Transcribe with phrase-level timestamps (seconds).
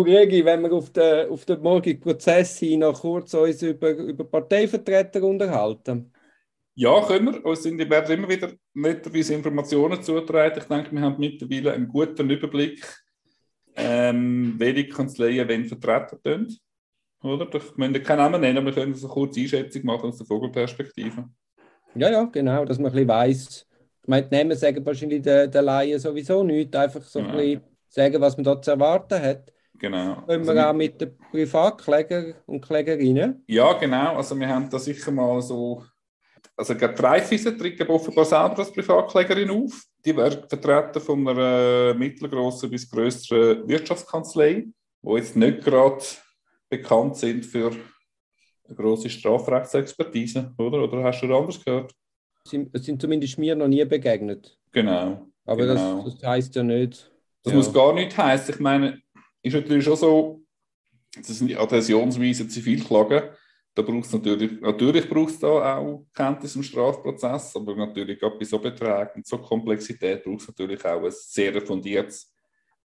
[0.00, 3.90] Du, Regi, wenn wir auf den, auf den morgigen Prozess hin noch kurz uns über,
[3.90, 6.10] über Parteivertreter unterhalten.
[6.74, 7.44] Ja, können wir.
[7.44, 10.58] Uns sind, werden immer wieder netterweise Informationen zugetragen.
[10.58, 12.82] Ich denke, wir haben mittlerweile einen guten Überblick,
[13.76, 16.58] ähm, welche Kanzleien wenn vertreten sind.
[17.22, 17.54] Oder?
[17.54, 20.26] Ich möchte keinen Namen nennen, aber wir können so eine kurze Einschätzung machen aus der
[20.26, 21.28] Vogelperspektive.
[21.94, 23.66] Ja, ja, genau, dass man ein bisschen weiss.
[24.00, 27.60] Ich meine, die Namen sagen wahrscheinlich den, den Laien sowieso nichts, einfach so ein bisschen
[27.90, 29.52] sagen, was man dort zu erwarten hat.
[29.80, 30.22] Genau.
[30.26, 33.42] Können wir also, auch mit den Privatkläger und Klägerinnen?
[33.46, 34.16] Ja, genau.
[34.16, 35.82] Also wir haben da sicher mal so
[36.60, 39.82] also die Raiffeisen tritt offenbar selber als Privatklägerin auf.
[40.04, 44.66] Die wird vertreten von einer mittelgroßen bis größeren Wirtschaftskanzlei,
[45.02, 46.04] die jetzt nicht gerade
[46.68, 47.70] bekannt sind für
[48.66, 50.82] eine große Strafrechtsexpertise, oder?
[50.82, 51.94] Oder hast du anders gehört?
[52.44, 54.58] Es sind zumindest mir noch nie begegnet.
[54.72, 55.26] Genau.
[55.46, 56.02] Aber genau.
[56.04, 57.10] Das, das heisst ja nicht.
[57.42, 57.56] Das ja.
[57.56, 58.54] muss gar nicht heißen.
[58.54, 59.00] Ich meine,
[59.42, 60.42] ist natürlich schon so,
[61.16, 63.30] das sind die Adhäsionsweise Zivilklagen
[63.74, 68.36] da braucht es natürlich, natürlich braucht es da auch Kenntnis im Strafprozess, aber natürlich auch
[68.36, 72.34] bei so Beträgen und so Komplexität braucht es natürlich auch ein sehr fundiertes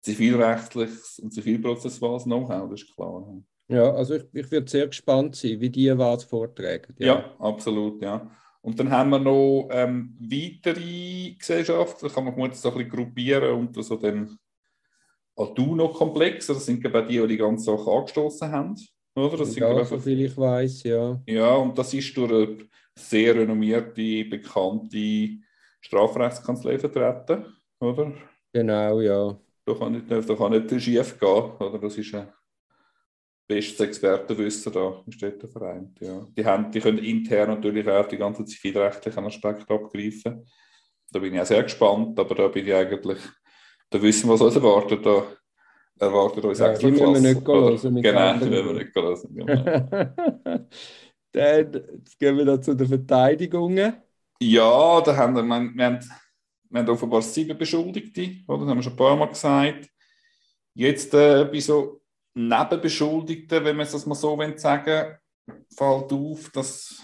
[0.01, 3.43] zivilrechtliches und zivilprozessuales Know-how, das ist klar.
[3.69, 6.95] Ja, also ich, ich würde sehr gespannt sein, wie die was vortragen.
[6.99, 7.07] Ja.
[7.07, 8.31] ja, absolut, ja.
[8.61, 12.91] Und dann haben wir noch ähm, weitere Gesellschaften, da kann man gut so ein bisschen
[12.91, 14.39] gruppieren und so den
[15.37, 18.77] Aduno-Komplex, das sind bei die, die die ganze Sache angestoßen haben.
[19.17, 19.37] Oder?
[19.39, 21.21] Das ja, so viel ich weiß, ja.
[21.27, 22.59] Ja, und das ist durch eine
[22.97, 25.39] sehr renommierte, bekannte
[25.81, 27.47] Strafrechtskanzlei vertreten,
[27.81, 28.13] oder?
[28.53, 29.39] Genau, ja.
[29.65, 31.79] Da kann nicht, da kann nicht schief gehen, oder?
[31.79, 32.29] Das ist ein
[33.47, 35.95] bestes Expertenwissen da im Städteverein.
[36.01, 36.27] Ja.
[36.37, 40.47] Die, haben, die können intern natürlich auch die ganzen zivilrechtlichen Aspekte abgreifen.
[41.11, 43.19] Da bin ich auch sehr gespannt, aber da bin ich eigentlich,
[43.91, 45.05] da wissen wir, was uns erwartet.
[45.05, 45.25] Da
[45.99, 47.23] erwartet uns ja, extra Klasse.
[47.23, 49.35] Wir nicht hören, genau, die müssen wir nicht hören.
[49.35, 50.65] Genau.
[51.33, 53.95] Dann jetzt gehen wir da zu den Verteidigungen.
[54.41, 56.01] Ja, da haben wir, wir, haben,
[56.71, 58.61] wir haben offenbar sieben Beschuldigte, oder?
[58.61, 59.89] das haben wir schon ein paar Mal gesagt.
[60.75, 62.01] Jetzt äh, bei so
[62.35, 65.19] Nebenbeschuldigten, wenn man es mal so sagen
[65.71, 67.03] fällt auf, dass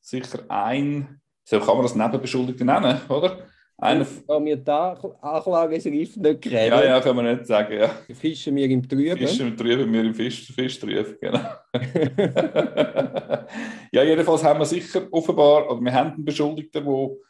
[0.00, 3.46] sicher ein, so kann man das Nebenbeschuldigte nennen, oder?
[3.78, 6.54] Einer kann mir die Anklageschrift nicht kriegen.
[6.54, 7.88] Ja, ja, kann man nicht sagen, ja.
[8.14, 9.18] Fischen wir im Trüben.
[9.18, 11.40] Fischen im Trüben, wir im Fisch, Fischtrüben, genau.
[13.92, 17.20] ja, jedenfalls haben wir sicher offenbar, oder wir haben einen Beschuldigten, wo,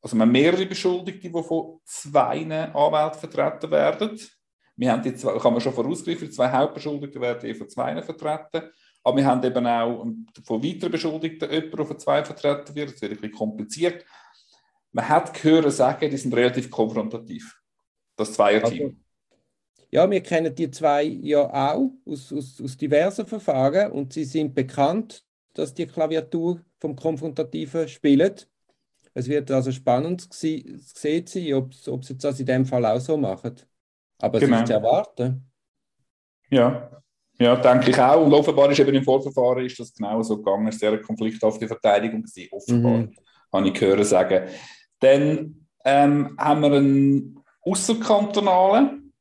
[0.00, 4.20] also wir haben mehrere Beschuldigte, die von zwei Anwälten vertreten werden.
[4.76, 8.70] Wir haben die zwei, kann man schon vorausgreifen, zwei Hauptbeschuldigte werden von zwei vertreten.
[9.02, 10.06] Aber wir haben eben auch
[10.44, 12.92] von weiteren Beschuldigten jemanden, der von zwei vertreten wird.
[12.92, 14.04] Das wird ein bisschen kompliziert
[14.94, 17.60] man hat gehört sagen, die sind relativ konfrontativ.
[18.16, 18.86] Das Zweierteam.
[18.86, 18.94] Also,
[19.90, 24.54] ja, wir kennen die zwei ja auch aus, aus, aus diversen Verfahren und sie sind
[24.54, 28.34] bekannt, dass die Klaviatur vom Konfrontativen spielen.
[29.14, 33.54] Es wird also spannend sehen sein, ob, sie das in dem Fall auch so machen.
[34.18, 34.56] Aber genau.
[34.56, 35.50] es ist zu erwarten.
[36.50, 37.02] Ja,
[37.38, 38.24] ja, denke ich auch.
[38.24, 40.68] Und offenbar ist eben im Vorverfahren ist das genau so gegangen.
[40.68, 42.98] Es war sehr konflikthafte Verteidigung gewesen, offenbar.
[42.98, 43.16] Mhm.
[43.52, 44.48] Habe ich gehört sagen.
[45.04, 49.12] Dann ähm, haben wir einen außerkantonalen.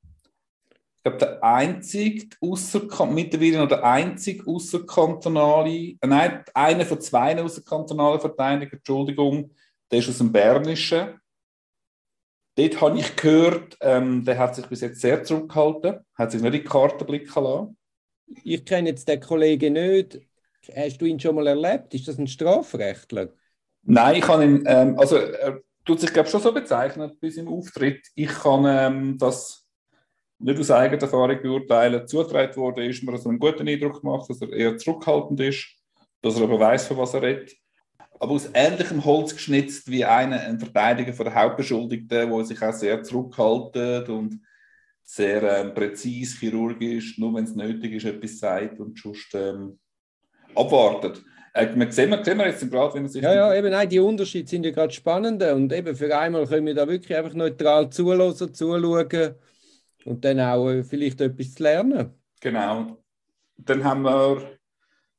[0.95, 8.21] Ich glaube, der einzige mittlerweile noch der einzige außerkantonale, äh, nein, einer von zwei außerkantonalen
[8.21, 9.51] Verteidigern, Entschuldigung,
[9.91, 11.19] der ist aus dem Bernischen.
[12.55, 16.53] Dort habe ich gehört, ähm, der hat sich bis jetzt sehr zurückgehalten, hat sich nicht
[16.53, 17.77] in die Karte blicken lassen.
[18.45, 20.21] Ich kenne jetzt den Kollegen nicht.
[20.73, 21.93] Hast du ihn schon mal erlebt?
[21.93, 23.33] Ist das ein Strafrechtler?
[23.81, 27.49] Nein, ich habe ihn, ähm, also er tut sich, glaube schon so bezeichnet bei seinem
[27.49, 28.07] Auftritt.
[28.15, 29.67] Ich kann ähm, das
[30.39, 32.07] nicht aus eigener Erfahrung beurteilen.
[32.07, 35.67] Zugetragen wurde ist mir, dass er einen guten Eindruck gemacht dass er eher zurückhaltend ist,
[36.21, 37.53] dass er aber weiß, von was er redet.
[38.19, 42.73] Aber aus ähnlichem Holz geschnitzt wie einer, ein Verteidiger von der Hauptbeschuldigten, der sich auch
[42.73, 44.39] sehr zurückhaltet und
[45.03, 49.77] sehr ähm, präzise chirurgisch, nur wenn es nötig ist, etwas sagt und sonst ähm,
[50.55, 51.23] abwartet.
[51.53, 53.21] Äh, sehen, wir, sehen wir jetzt gerade, wie man sich.
[53.21, 55.43] Ja, ja, eben, nein, die Unterschiede sind ja gerade spannend.
[55.43, 59.35] Und eben für einmal können wir da wirklich einfach neutral zulassen, zuschauen
[60.05, 62.13] und dann auch äh, vielleicht etwas zu lernen.
[62.41, 62.97] Genau.
[63.57, 64.57] Dann haben wir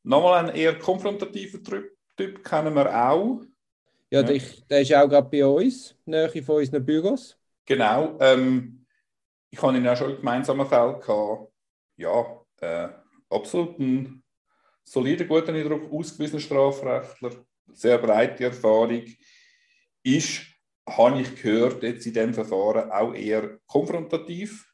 [0.02, 1.62] nochmal einen eher konfrontativen
[2.16, 3.40] Typ, kennen wir auch.
[4.10, 4.22] Ja, ja.
[4.22, 7.38] Der, der ist auch gerade bei uns, näher von unseren Büros.
[7.64, 8.18] Genau.
[8.20, 8.84] Ähm,
[9.50, 11.52] ich habe ihn ja schon in gemeinsamen Fällen gehabt.
[11.96, 12.24] Ja,
[12.60, 12.88] äh,
[13.30, 14.23] absolut ein
[14.84, 17.30] solider, guter Eindruck, ausgewiesener Strafrechtler,
[17.72, 19.02] sehr breite Erfahrung,
[20.02, 20.42] ist,
[20.88, 24.70] habe ich gehört, jetzt in diesem Verfahren auch eher konfrontativ.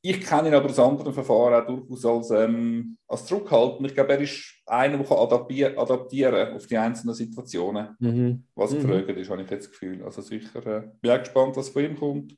[0.00, 3.88] ich kenne ihn aber aus anderen Verfahren auch durchaus als, ähm, als zurückhaltend.
[3.88, 7.96] Ich glaube, er ist einer, der adaptieren, adaptieren auf die einzelnen Situationen.
[7.98, 8.44] Mhm.
[8.54, 8.82] Was mhm.
[8.82, 10.04] gefragt ist, habe ich jetzt das Gefühl.
[10.04, 12.36] Also sicher, äh, bin auch gespannt, was von ihm kommt.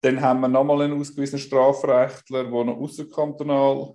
[0.00, 3.94] Dann haben wir nochmal einen ausgewiesenen Strafrechtler, der noch außerkantonal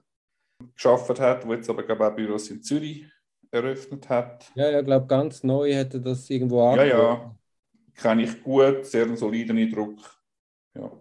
[0.75, 3.05] geschafft hat, der jetzt aber glaube ich, auch Büros in Zürich
[3.51, 4.51] eröffnet hat.
[4.55, 6.91] Ja, ja, ich glaube, ganz neu hätte das irgendwo angehört.
[6.91, 7.35] Ja, ja.
[7.95, 9.97] Kenne ich gut, sehr einen soliden Eindruck.
[10.75, 10.91] Ja.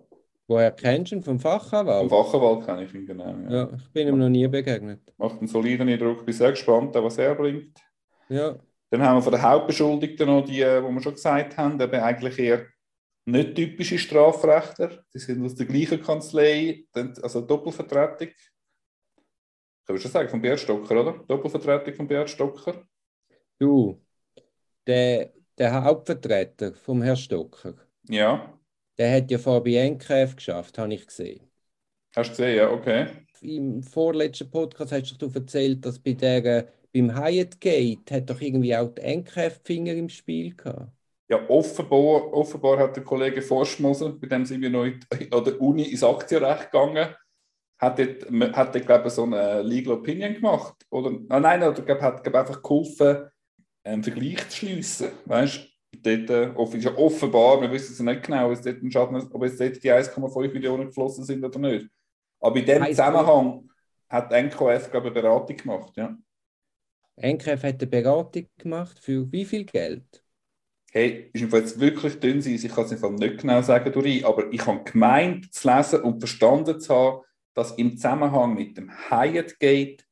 [0.46, 1.22] Woher kennst du ihn?
[1.22, 2.08] Vom Fachanwalt?
[2.08, 3.36] Vom Fachanwalt kenne ich ihn, genau.
[3.48, 5.00] Ja, ja ich bin ihm noch nie begegnet.
[5.18, 7.78] Macht einen soliden Eindruck, bin sehr gespannt, was er bringt.
[8.28, 8.56] Ja.
[8.90, 12.38] Dann haben wir von den Hauptbeschuldigten noch die, die wir schon gesagt haben, eben eigentlich
[12.38, 12.66] eher
[13.26, 15.04] nicht typische Strafrechtler.
[15.12, 16.86] Die sind aus der gleichen Kanzlei,
[17.22, 18.28] also Doppelvertretung.
[19.88, 21.24] Kann ich schon sagen, von Bert Stocker, oder?
[21.26, 22.86] Doppelvertretung von Bert Stocker.
[23.58, 23.98] Du,
[24.86, 27.72] der, der Hauptvertreter vom Herrn Stocker.
[28.06, 28.52] Ja.
[28.98, 31.40] Der hat ja vor bei NKF geschafft, habe ich gesehen.
[32.14, 33.06] Hast du gesehen, ja, okay.
[33.40, 38.76] Im vorletzten Podcast hast du erzählt, dass bei der, beim Hyatt Gate hat doch irgendwie
[38.76, 40.92] auch die NKF Finger im Spiel gehabt.
[41.30, 44.84] Ja, offenbar, offenbar hat der Kollege Forschmoser, bei dem sind wir noch
[45.30, 47.14] an der Uni ins Aktienrecht gegangen,
[47.78, 50.74] hat dort, hat dort glaube ich, so eine Legal Opinion gemacht.
[50.90, 53.28] Oder, ah, nein, oder glaub, hat glaub, einfach geholfen,
[53.84, 55.08] einen Vergleich zu schliessen.
[55.24, 55.68] Weißt
[56.02, 59.60] dort äh, ist ja offenbar, wir wissen es nicht genau, ob dort, Schaden, ob jetzt
[59.60, 61.88] dort die 1,5 Millionen geflossen sind oder nicht.
[62.40, 63.68] Aber in dem Zusammenhang
[64.08, 65.96] hat NKF, glaube ich, eine Beratung gemacht.
[65.96, 66.16] Ja.
[67.16, 70.22] NKF hat eine Beratung gemacht für wie viel Geld?
[70.90, 74.64] Hey, ist jetzt wirklich dünn sein, ich kann es nicht genau sagen, Dori, aber ich
[74.66, 77.22] habe gemeint zu lesen und verstanden zu haben,
[77.58, 80.06] dass im Zusammenhang mit dem Hyatt Gate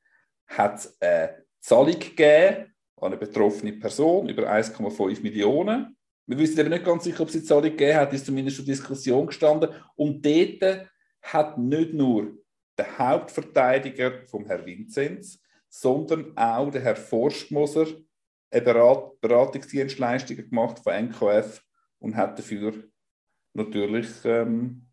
[0.49, 5.97] hat es eine Zahlung gegeben an eine betroffene Person über 1,5 Millionen.
[6.27, 8.67] Wir wissen eben nicht ganz sicher, ob es die Zahlung gegeben hat, ist zumindest schon
[8.67, 9.71] Diskussion gestanden.
[9.95, 10.89] Und dort
[11.23, 12.37] hat nicht nur
[12.77, 17.87] der Hauptverteidiger vom Herrn Vinzenz, sondern auch der Herr Forstmoser
[18.51, 21.63] eine Berat Beratungsdienstleistung gemacht von NKF
[22.01, 22.75] und hat dafür
[23.55, 24.86] natürlich ähm,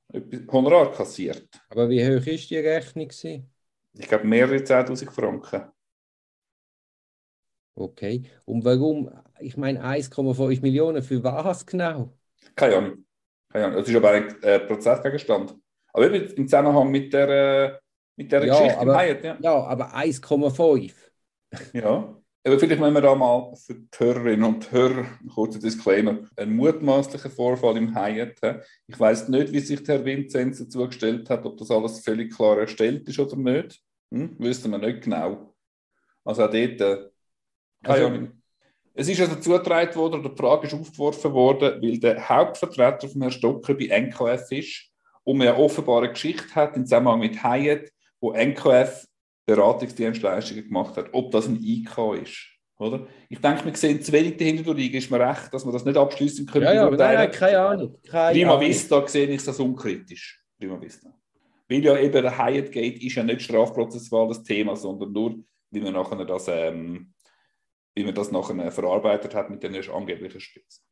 [0.52, 1.48] Honorar kassiert.
[1.70, 3.10] Aber wie hoch ist die Rechnung?
[3.10, 5.64] Ich glaube mehrere 10.000 Franken.
[7.76, 8.24] Okay.
[8.46, 12.14] Und warum, ich meine 1,5 Millionen, für was genau?
[12.56, 13.06] Keine Ahnung.
[13.50, 13.80] Keine Ahnung.
[13.80, 15.56] Das ist aber ein äh, Prozessgegenstand.
[15.94, 17.80] Aber im Zusammenhang mit der, äh,
[18.16, 19.38] mit der ja, Geschichte aber, Hyatt, ja.
[19.42, 20.94] Ja, aber 1,5.
[21.74, 22.23] ja.
[22.46, 26.54] Aber vielleicht müssen wir da mal für die Hörerinnen und Hörer, ein kurzer Disclaimer, ein
[26.56, 28.38] mutmaßlicher Vorfall im Hyatt.
[28.88, 32.58] Ich weiß nicht, wie sich Herr Vinzenz dazu gestellt hat, ob das alles völlig klar
[32.60, 33.82] erstellt ist oder nicht.
[34.12, 34.36] Hm?
[34.40, 35.56] Wüssten wir nicht genau.
[36.26, 37.10] Also auch dort äh,
[37.84, 38.28] keine also,
[38.94, 43.22] Es ist also zugetragen worden, oder die Frage ist aufgeworfen worden, weil der Hauptvertreter von
[43.22, 44.92] Herrn Stocker bei NKF ist
[45.24, 47.90] und man ja offenbar eine Geschichte hat im Zusammenhang mit Hyatt,
[48.20, 49.06] wo NKF
[49.46, 52.50] Beratungsdienstleistungen gemacht hat, ob das ein IK ist.
[52.78, 53.08] Oder?
[53.30, 55.98] Ich denke, wir sehen zu wenig dahinter liegen, ist mir recht, dass wir das nicht
[55.98, 56.66] abschließen können.
[56.66, 57.98] Ja, ja, aber nein, keine Ahnung.
[58.08, 58.68] Keine Prima Ahnung.
[58.68, 60.44] Vista sehe ich das unkritisch.
[60.58, 61.14] Prima Vista.
[61.70, 65.40] Weil ja eben der Hyatt Gate ist ja nicht strafprozessual das Thema, sondern nur,
[65.72, 67.14] wie man nachher das ähm,
[67.96, 70.84] wie man das nachher verarbeitet hat mit den angeblichen Spitzen.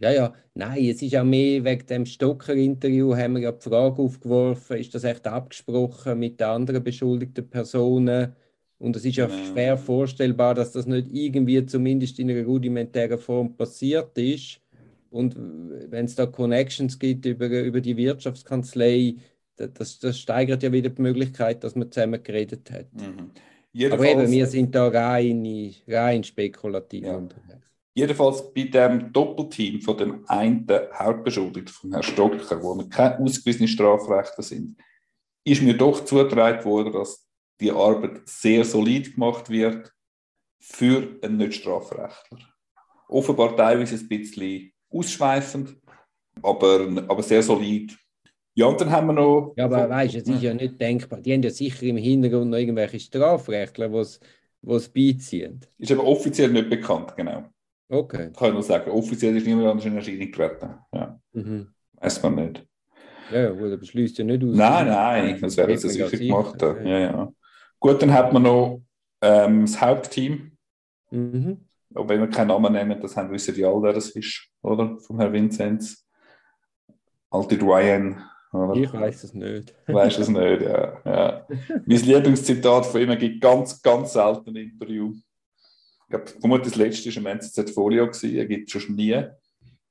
[0.00, 4.02] Ja, ja, nein, es ist auch mehr wegen dem Stocker-Interview, haben wir ja die Frage
[4.02, 8.34] aufgeworfen, ist das echt abgesprochen mit den anderen beschuldigten Personen?
[8.78, 9.44] Und es ist ja genau.
[9.52, 14.60] schwer vorstellbar, dass das nicht irgendwie zumindest in einer rudimentären Form passiert ist.
[15.10, 19.14] Und wenn es da Connections gibt über, über die Wirtschaftskanzlei,
[19.56, 22.92] das, das steigert ja wieder die Möglichkeit, dass man zusammen geredet hat.
[22.92, 23.30] Mhm.
[23.92, 27.16] Aber eben, wir sind da rein, rein spekulativ ja.
[27.16, 27.73] unterwegs.
[27.94, 33.68] Jedenfalls bei dem Doppelteam von dem einen Hauptbeschuldigten, von Herrn Stocker, wo wir keine ausgewiesenen
[33.68, 34.76] Strafrechte sind,
[35.44, 37.24] ist mir doch zugetragen worden, dass
[37.60, 39.92] die Arbeit sehr solid gemacht wird
[40.58, 42.38] für einen Nicht-Strafrechtler.
[43.08, 45.76] Offenbar teilweise ein bisschen ausschweifend,
[46.42, 47.96] aber, aber sehr solid
[48.56, 49.52] ja, und dann haben wir noch.
[49.56, 51.20] Ja, aber weißt du, es ist ja nicht denkbar.
[51.20, 55.60] Die haben ja sicher im Hintergrund noch irgendwelche Strafrechtler, die es beiziehen.
[55.76, 57.44] Ist aber offiziell nicht bekannt, genau.
[57.88, 58.30] Okay.
[58.36, 58.90] Kann ich nur sagen.
[58.90, 60.74] Offiziell ist niemand anders in Erscheinung getreten.
[60.92, 61.20] Ja.
[61.32, 61.68] Mhm.
[61.94, 62.66] Weiß man nicht.
[63.32, 64.54] Ja, gut, aber schließt ja nicht aus.
[64.54, 66.60] Nein, nein, das wäre jetzt sicher gemacht.
[66.60, 66.82] Ja.
[66.82, 67.32] ja, ja.
[67.80, 68.82] Gut, dann hat man noch
[69.20, 70.52] ähm, das Hauptteam.
[71.10, 71.66] Mhm.
[71.94, 74.98] Aber wenn wir keinen Namen nehmen, das haben wissen die alle, wer das ist, oder?
[74.98, 76.06] Vom Herrn Vinzenz.
[77.30, 78.22] Alte Ryan
[78.54, 78.80] oder?
[78.80, 79.74] Ich weiß es nicht.
[79.86, 81.00] Weiß es nicht, ja.
[81.04, 81.46] ja.
[81.86, 85.12] Mein Lieblingszitat von ihm gibt ganz, ganz selten ein Interview.
[86.14, 89.20] Glaube, vermutlich das letzte war ein NZZ Folio, er gibt es schon nie.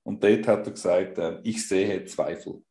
[0.04, 2.64] Und dort hat er gesagt, äh, ich sehe Zweifel.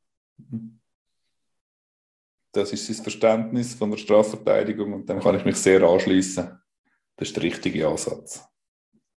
[2.52, 6.58] Das ist sein Verständnis von der Strafverteidigung und dem kann ich mich sehr anschließen.
[7.16, 8.42] Das ist der richtige Ansatz.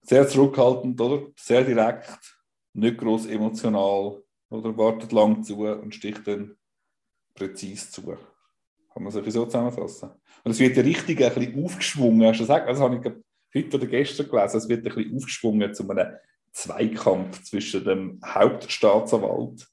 [0.02, 1.28] Sehr zurückhaltend, oder?
[1.38, 2.40] Sehr direkt,
[2.72, 6.56] nicht groß emotional oder wartet lang zu und sticht dann
[7.34, 8.02] präzise zu.
[8.02, 10.10] Kann man es so zusammenfassen?
[10.42, 12.28] Und es wird ja richtig ein bisschen aufgeschwungen.
[12.28, 13.23] Hast du das, das habe ich
[13.56, 14.56] heute oder gestern gelesen.
[14.56, 16.14] Es wird ein bisschen aufgeschwungen zu einem
[16.52, 19.66] Zweikampf zwischen dem Hauptstaatsanwalt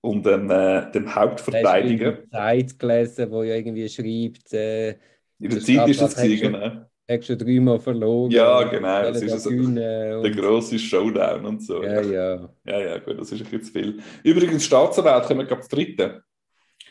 [0.00, 2.10] und dem, äh, dem Hauptverteidiger.
[2.10, 4.52] Ich habe Zeit gelesen, wo ja irgendwie schreibt.
[4.52, 4.90] Äh,
[5.38, 6.88] in der Zeit ist das gewesen, ne?
[7.08, 8.32] Hast schon dreimal verloren.
[8.32, 9.02] Ja, genau.
[9.02, 11.82] Das ist so der große Showdown und so.
[11.84, 12.48] Ja, ja.
[12.64, 14.00] Ja, ja, gut, das ist ein bisschen zu viel.
[14.24, 16.20] Übrigens, Staatsanwalt kommen wir gerade dritten,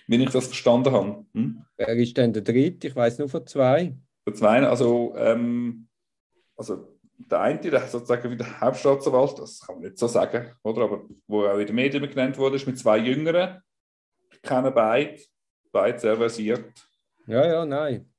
[0.08, 1.25] wenn ich das verstanden habe.
[1.34, 1.65] Hm?
[1.75, 2.88] Wer ist denn der dritte?
[2.88, 3.94] Ich weiß nur von zwei.
[4.24, 5.85] Von zwei, also, ähm,
[6.55, 10.83] also der eine, der sozusagen wie der Hauptstaatsanwalt, das kann man nicht so sagen, oder?
[10.83, 13.62] Aber wo auch in den Medien genannt wurde, ist mit zwei Jüngeren.
[14.31, 15.21] Ich kenne beide,
[15.71, 16.71] beide sehr versiert.
[17.27, 18.12] Ja, ja, nein.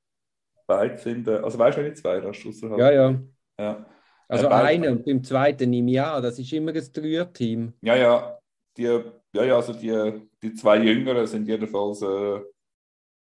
[0.65, 2.79] Beide sind, äh, also weißt du, wenn ich zwei hast, außerhalb.
[2.79, 3.19] Ja, ja.
[3.59, 3.85] ja.
[4.27, 7.73] Also äh, einer und beim zweiten im Jahr, das ist immer ein Dreierteam.
[7.81, 8.37] Ja, ja.
[8.75, 12.41] Die, ja, ja, also die, die zwei Jüngeren sind jedenfalls äh,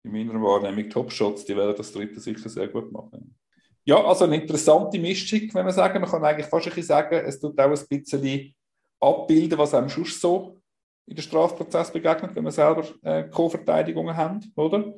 [0.04, 3.36] in meiner Wahrnehmung Topshots, die werden das dritte sicher sehr gut machen.
[3.86, 6.00] Ja, also eine interessante Mischung, wenn man sagen.
[6.00, 8.54] Man kann eigentlich fast ein bisschen sagen, es tut auch ein bisschen
[9.00, 10.56] abbilden, was einem sonst so
[11.06, 14.94] in den Strafprozess begegnet, wenn wir selber äh, Co-Verteidigungen haben, oder?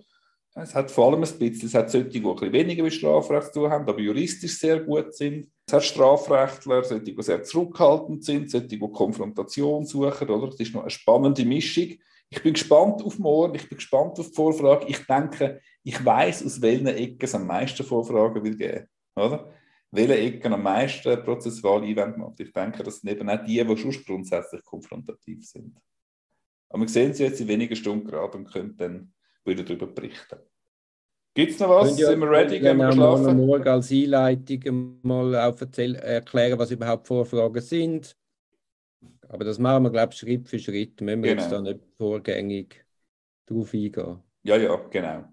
[0.55, 3.53] Es hat vor allem ein bisschen, es hat solche, die ein bisschen weniger mit Strafrecht
[3.53, 5.49] zu tun haben, aber juristisch sehr gut sind.
[5.67, 10.47] Es hat Strafrechtler, solche, die sehr zurückhaltend sind, solche, die Konfrontation suchen, oder?
[10.47, 11.89] Das ist noch eine spannende Mischung.
[12.29, 14.87] Ich bin gespannt auf morgen, ich bin gespannt auf die Vorfrage.
[14.89, 18.87] Ich denke, ich weiß, aus welchen Ecken es am meisten Vorfragen will geben.
[19.15, 19.53] Oder?
[19.93, 22.41] Welche Ecken am meisten prozessuale Einwände macht.
[22.41, 25.77] Ich denke, das sind eben auch die, die schon grundsätzlich konfrontativ sind.
[26.69, 29.13] Aber wir sehen sie jetzt in wenigen Stunden gerade und können dann
[29.45, 30.39] wieder darüber berichten.
[31.35, 31.99] Gibt es noch was?
[31.99, 32.59] Ja, Sind wir ready?
[32.59, 33.37] Gehen wir schlafen?
[33.37, 38.17] Morgen als Einleitung mal auch erklären, was überhaupt Vorfragen sind.
[39.29, 41.01] Aber das machen wir, glaube ich, Schritt für Schritt.
[41.01, 41.43] Müssen wir genau.
[41.43, 42.85] jetzt da nicht vorgängig
[43.47, 44.23] drauf eingehen.
[44.43, 45.25] Ja, ja, genau.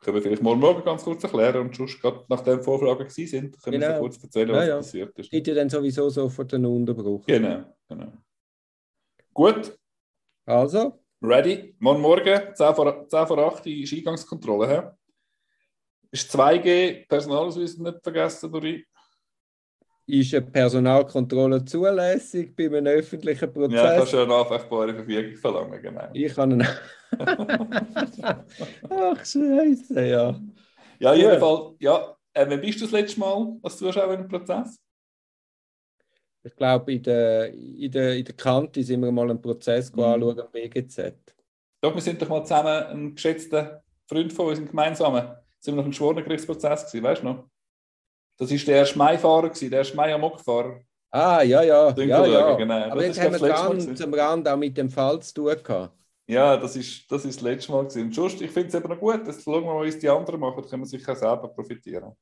[0.00, 3.80] Können wir vielleicht morgen, morgen ganz kurz erklären und sonst gerade nachdem Vorfragen sind, können
[3.80, 3.94] genau.
[3.94, 4.76] wir kurz erzählen, was ja, ja.
[4.76, 5.30] passiert ist.
[5.30, 7.26] Geht ja dann sowieso so vor den Unterbruch.
[7.26, 8.12] Genau, genau.
[9.34, 9.76] Gut.
[10.44, 11.00] Also.
[11.20, 11.74] Ready.
[11.80, 14.68] Morgen Morgen, 10 vor, 10 vor 8 ist Eingangskontrolle.
[14.68, 14.88] He?
[16.12, 18.86] Ist 2G Personalausweis nicht vergessen, Dori?
[20.08, 23.74] Ist eine Personalkontrolle zulässig bei einem öffentlichen Prozess?
[23.74, 26.08] Ja, kannst du eine anfechtbare Verfügung verlangen, genau.
[26.14, 26.66] Ich kann eine.
[28.88, 30.40] Ach, Scheiße, ja.
[30.98, 32.16] Ja, jedenfalls, ja.
[32.32, 34.78] Äh, wann bist du das letzte Mal als Zuschauer im Prozess?
[36.42, 40.00] Ich glaube, in der, in, der, in der Kante sind wir mal einen Prozess mhm.
[40.00, 41.12] anschauen am BGZ.
[41.82, 45.44] Doch, wir sind doch mal zusammen ein geschätzter Freund von uns, ein gemeinsamer.
[45.58, 47.50] Sind wir noch im Geschworenengerichtsprozess gewesen, weißt du noch?
[48.38, 50.80] Das war der Schmeifahrer, der Schmeier-Mockfahrer.
[51.10, 51.90] Ah, ja, ja.
[51.96, 52.54] ja, ja.
[52.54, 52.90] Genau.
[52.90, 55.94] Aber jetzt haben wir ganz am Rand auch mit dem Fall zu tun gehabt.
[56.26, 57.84] Ja, das ist das, ist das letzte Mal.
[57.84, 58.10] Gewesen.
[58.10, 59.26] Just, ich finde es eben noch gut.
[59.26, 60.62] Das schauen wir mal, es die anderen machen.
[60.62, 62.12] Da können wir sicher selber profitieren.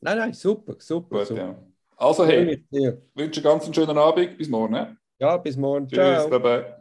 [0.00, 1.18] Nein, nein, super, super.
[1.18, 1.40] Gut, super.
[1.40, 1.58] Ja.
[1.96, 4.36] Also, hey, ich wünsche einen ganz schönen Abend.
[4.36, 4.98] Bis morgen.
[5.18, 5.88] Ja, bis morgen.
[5.88, 6.28] Tschüss, Ciao.
[6.28, 6.75] bye bye.